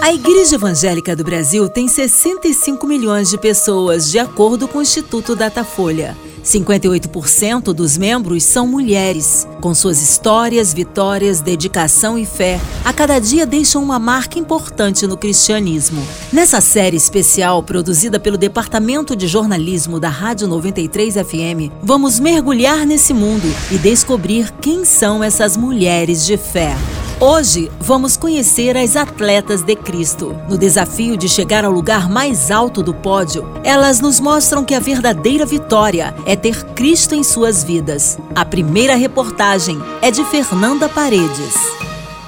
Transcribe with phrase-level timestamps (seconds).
[0.00, 5.34] A Igreja Evangélica do Brasil tem 65 milhões de pessoas, de acordo com o Instituto
[5.34, 6.16] Datafolha.
[6.44, 9.46] 58% dos membros são mulheres.
[9.60, 15.16] Com suas histórias, vitórias, dedicação e fé, a cada dia deixam uma marca importante no
[15.16, 16.00] cristianismo.
[16.32, 23.12] Nessa série especial, produzida pelo Departamento de Jornalismo da Rádio 93 FM, vamos mergulhar nesse
[23.12, 26.76] mundo e descobrir quem são essas mulheres de fé.
[27.20, 30.40] Hoje vamos conhecer as atletas de Cristo.
[30.48, 34.78] No desafio de chegar ao lugar mais alto do pódio, elas nos mostram que a
[34.78, 38.16] verdadeira vitória é ter Cristo em suas vidas.
[38.36, 41.56] A primeira reportagem é de Fernanda Paredes.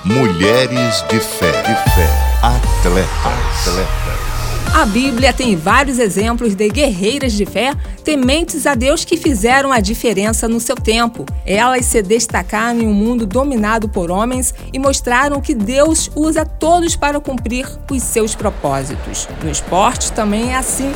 [0.04, 2.08] Mulheres de fé, de fé,
[2.42, 3.68] atletas.
[3.68, 4.30] atletas.
[4.74, 7.74] A Bíblia tem vários exemplos de guerreiras de fé,
[8.10, 11.24] tementes a Deus que fizeram a diferença no seu tempo.
[11.46, 16.96] Elas se destacaram em um mundo dominado por homens e mostraram que Deus usa todos
[16.96, 19.28] para cumprir os seus propósitos.
[19.44, 20.92] No esporte também é assim.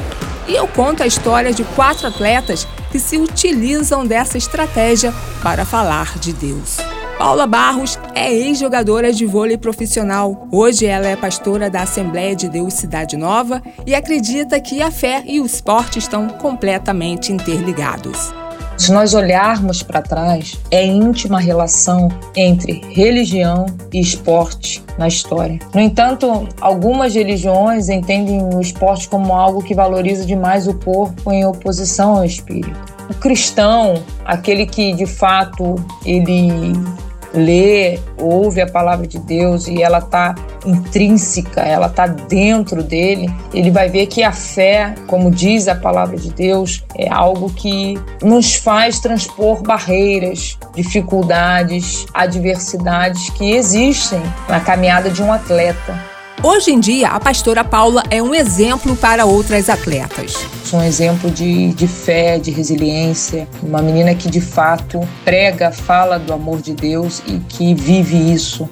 [0.49, 6.19] E eu conto a história de quatro atletas que se utilizam dessa estratégia para falar
[6.19, 6.79] de Deus.
[7.19, 10.49] Paula Barros é ex-jogadora de vôlei profissional.
[10.51, 15.23] Hoje ela é pastora da Assembleia de Deus Cidade Nova e acredita que a fé
[15.25, 18.33] e o esporte estão completamente interligados.
[18.77, 25.61] Se nós olharmos para trás, é íntima relação entre religião e esporte na história.
[25.73, 31.47] No entanto, algumas religiões entendem o esporte como algo que valoriza demais o corpo em
[31.47, 32.77] oposição ao espírito.
[33.09, 36.73] O cristão, aquele que de fato ele
[37.35, 43.71] lê, ouve a palavra de Deus e ela está intrínseca, ela está dentro dele, ele
[43.71, 48.55] vai ver que a fé, como diz a palavra de Deus, é algo que nos
[48.55, 56.14] faz transpor barreiras, dificuldades, adversidades que existem na caminhada de um atleta.
[56.43, 60.35] Hoje em dia, a pastora Paula é um exemplo para outras atletas.
[60.65, 66.19] Sou um exemplo de, de fé, de resiliência, uma menina que de fato prega, fala
[66.19, 68.69] do amor de Deus e que vive isso.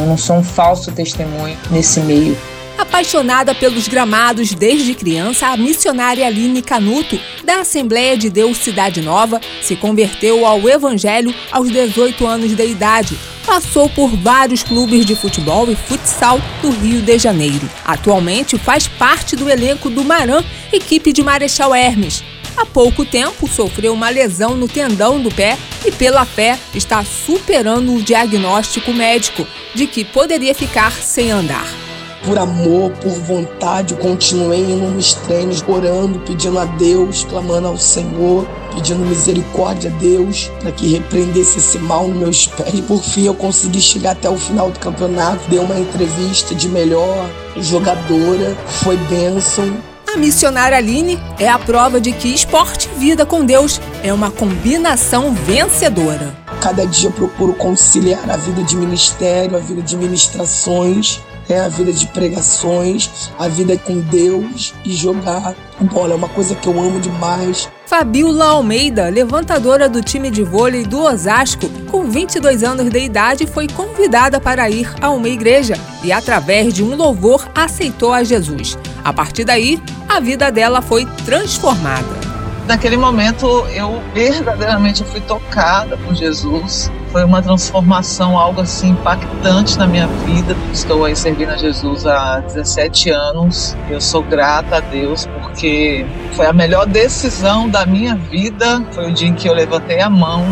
[0.00, 2.36] Eu não sou um falso testemunho nesse meio.
[2.76, 9.40] Apaixonada pelos gramados desde criança, a missionária Aline Canuto, da Assembleia de Deus Cidade Nova,
[9.62, 15.70] se converteu ao Evangelho aos 18 anos de idade passou por vários clubes de futebol
[15.70, 17.70] e futsal do Rio de Janeiro.
[17.84, 20.42] Atualmente faz parte do elenco do Maran,
[20.72, 22.24] equipe de Marechal Hermes.
[22.56, 27.94] Há pouco tempo sofreu uma lesão no tendão do pé e, pela fé, está superando
[27.94, 31.85] o diagnóstico médico de que poderia ficar sem andar
[32.26, 38.44] por amor, por vontade, continuei indo nos treinos, orando, pedindo a Deus, clamando ao Senhor,
[38.74, 42.74] pedindo misericórdia a Deus para que repreendesse esse mal nos meus pés.
[42.74, 46.68] E por fim eu consegui chegar até o final do campeonato, dei uma entrevista de
[46.68, 49.76] melhor jogadora, foi bênção.
[50.12, 54.30] A missionária Aline é a prova de que esporte e vida com Deus é uma
[54.30, 56.34] combinação vencedora.
[56.60, 61.92] Cada dia procuro conciliar a vida de ministério, a vida de ministrações é a vida
[61.92, 66.12] de pregações, a vida com Deus e jogar bola.
[66.12, 67.68] É uma coisa que eu amo demais.
[67.86, 73.68] Fabiola Almeida, levantadora do time de vôlei do Osasco, com 22 anos de idade, foi
[73.68, 78.76] convidada para ir a uma igreja e, através de um louvor, aceitou a Jesus.
[79.04, 82.26] A partir daí, a vida dela foi transformada.
[82.66, 89.86] Naquele momento, eu verdadeiramente fui tocada por Jesus foi uma transformação, algo assim impactante na
[89.86, 90.54] minha vida.
[90.70, 93.74] Estou aí servindo a Jesus há 17 anos.
[93.88, 98.84] Eu sou grata a Deus porque foi a melhor decisão da minha vida.
[98.92, 100.44] Foi o dia em que eu levantei a mão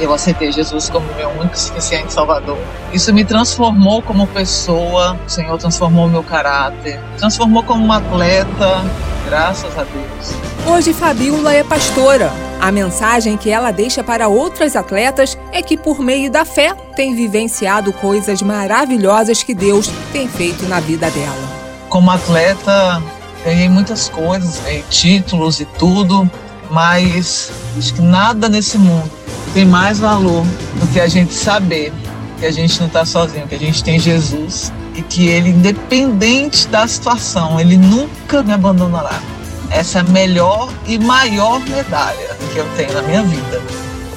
[0.00, 2.58] eu aceitei Jesus como meu único e suficiente Salvador.
[2.92, 8.84] Isso me transformou como pessoa, o Senhor transformou meu caráter, transformou como uma atleta,
[9.24, 10.34] graças a Deus.
[10.66, 12.32] Hoje Fabiola é pastora.
[12.60, 17.14] A mensagem que ela deixa para outras atletas é que, por meio da fé, tem
[17.14, 21.54] vivenciado coisas maravilhosas que Deus tem feito na vida dela.
[21.88, 23.02] Como atleta,
[23.44, 26.30] ganhei muitas coisas, ganhei títulos e tudo,
[26.70, 29.10] mas acho que nada nesse mundo
[29.52, 30.44] tem mais valor
[30.80, 31.92] do que a gente saber
[32.38, 36.68] que a gente não está sozinho, que a gente tem Jesus e que Ele, independente
[36.68, 39.20] da situação, Ele nunca me abandonará.
[39.70, 43.62] Essa é a melhor e maior medalha que eu tenho na minha vida.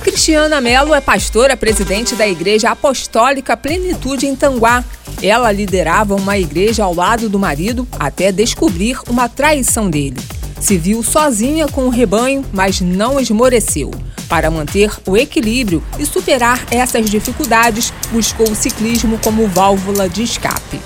[0.02, 4.84] Cristiana Mello é pastora presidente da Igreja Apostólica Plenitude em Tanguá.
[5.22, 10.18] Ela liderava uma igreja ao lado do marido até descobrir uma traição dele.
[10.60, 13.92] Se viu sozinha com o rebanho, mas não esmoreceu.
[14.30, 20.82] Para manter o equilíbrio e superar essas dificuldades, buscou o ciclismo como válvula de escape.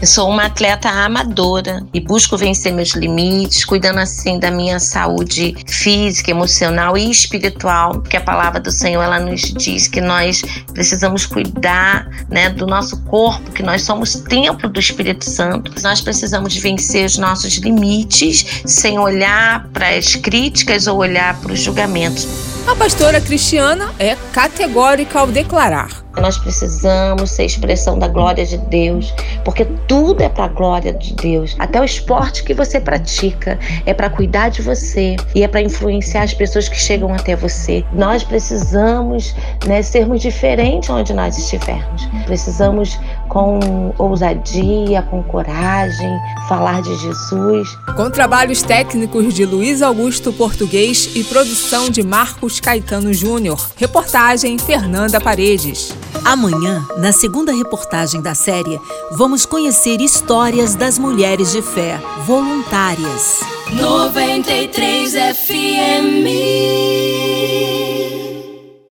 [0.00, 5.56] Eu sou uma atleta amadora e busco vencer meus limites, cuidando assim da minha saúde
[5.66, 10.40] física, emocional e espiritual, porque a palavra do Senhor ela nos diz que nós
[10.72, 15.72] precisamos cuidar, né, do nosso corpo, que nós somos templo do Espírito Santo.
[15.82, 21.58] Nós precisamos vencer os nossos limites sem olhar para as críticas ou olhar para os
[21.58, 22.47] julgamentos.
[22.68, 25.88] A pastora Cristiana é categórica ao declarar
[26.20, 31.14] nós precisamos ser expressão da glória de Deus, porque tudo é para a glória de
[31.14, 31.56] Deus.
[31.58, 36.22] Até o esporte que você pratica é para cuidar de você e é para influenciar
[36.22, 37.84] as pessoas que chegam até você.
[37.92, 39.34] Nós precisamos
[39.66, 42.06] né, sermos diferentes onde nós estivermos.
[42.26, 42.98] Precisamos
[43.28, 47.76] com ousadia, com coragem, falar de Jesus.
[47.96, 53.70] Com trabalhos técnicos de Luiz Augusto Português e produção de Marcos Caetano Júnior.
[53.76, 55.94] Reportagem Fernanda Paredes.
[56.24, 58.78] Amanhã, na segunda reportagem da série,
[59.12, 63.40] vamos conhecer histórias das mulheres de fé voluntárias.
[63.72, 67.27] 93 FM